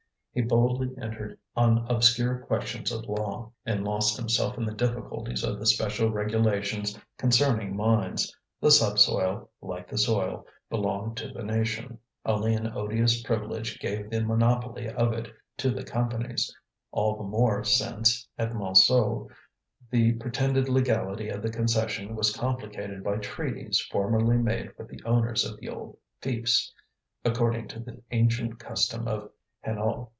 He 0.33 0.39
boldly 0.41 0.93
entered 0.97 1.37
on 1.57 1.85
obscure 1.89 2.39
questions 2.47 2.89
of 2.89 3.03
law, 3.03 3.51
and 3.65 3.83
lost 3.83 4.15
himself 4.15 4.57
in 4.57 4.63
the 4.63 4.71
difficulties 4.73 5.43
of 5.43 5.59
the 5.59 5.65
special 5.65 6.09
regulations 6.09 6.97
concerning 7.17 7.75
mines. 7.75 8.33
The 8.61 8.71
subsoil, 8.71 9.49
like 9.59 9.89
the 9.89 9.97
soil, 9.97 10.47
belonged 10.69 11.17
to 11.17 11.27
the 11.33 11.43
nation: 11.43 11.99
only 12.25 12.53
an 12.53 12.67
odious 12.71 13.21
privilege 13.23 13.77
gave 13.81 14.09
the 14.09 14.21
monopoly 14.23 14.87
of 14.87 15.11
it 15.11 15.29
to 15.57 15.69
the 15.69 15.83
Companies; 15.83 16.49
all 16.93 17.17
the 17.17 17.25
more 17.25 17.65
since, 17.65 18.25
at 18.37 18.51
Montsou, 18.53 19.27
the 19.89 20.13
pretended 20.13 20.69
legality 20.69 21.27
of 21.27 21.41
the 21.41 21.51
concession 21.51 22.15
was 22.15 22.31
complicated 22.33 23.03
by 23.03 23.17
treaties 23.17 23.85
formerly 23.91 24.37
made 24.37 24.71
with 24.77 24.87
the 24.87 25.03
owners 25.03 25.43
of 25.43 25.59
the 25.59 25.67
old 25.67 25.97
fiefs, 26.21 26.73
according 27.25 27.67
to 27.67 27.81
the 27.81 28.01
ancient 28.11 28.59
custom 28.59 29.09
of 29.09 29.29
Hainault. 29.65 30.07